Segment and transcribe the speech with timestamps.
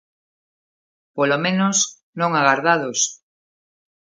[1.15, 1.77] Polo menos,
[2.19, 2.99] non agardados.